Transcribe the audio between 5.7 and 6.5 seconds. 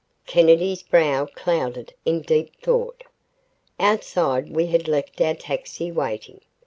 waiting.